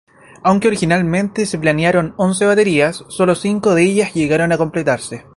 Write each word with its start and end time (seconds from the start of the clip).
Aunque 0.41 0.67
originalmente 0.67 1.45
se 1.45 1.59
planearon 1.59 2.15
once 2.17 2.43
baterías, 2.43 3.05
sólo 3.09 3.35
cinco 3.35 3.75
de 3.75 3.83
ellas 3.83 4.15
llegaron 4.15 4.51
a 4.51 4.57
completarse. 4.57 5.25